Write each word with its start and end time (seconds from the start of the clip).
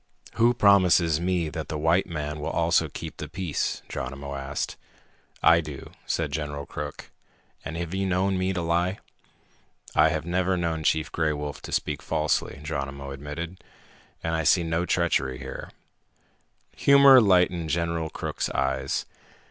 "Who 0.33 0.55
promises 0.55 1.19
me 1.21 1.49
that 1.49 1.67
the 1.67 1.77
white 1.77 2.07
man 2.07 2.39
will 2.39 2.49
also 2.49 2.87
keep 2.89 3.17
the 3.17 3.27
peace?" 3.27 3.83
Geronimo 3.87 4.33
asked. 4.33 4.75
"I 5.43 5.61
do," 5.61 5.91
said 6.07 6.31
General 6.31 6.65
Crook. 6.65 7.11
"And 7.63 7.77
have 7.77 7.93
you 7.93 8.07
known 8.07 8.35
me 8.35 8.51
to 8.53 8.63
lie?" 8.63 8.97
"I 9.93 10.09
have 10.09 10.25
never 10.25 10.57
known 10.57 10.81
Chief 10.83 11.11
Gray 11.11 11.33
Wolf 11.33 11.61
to 11.61 11.71
speak 11.71 12.01
falsely," 12.01 12.59
Geronimo 12.63 13.11
admitted. 13.11 13.63
"And 14.23 14.33
I 14.33 14.43
see 14.43 14.63
no 14.63 14.87
treachery 14.87 15.37
here." 15.37 15.69
Humor 16.77 17.21
lighted 17.21 17.67
General 17.67 18.09
Crook's 18.09 18.49
eyes. 18.49 19.05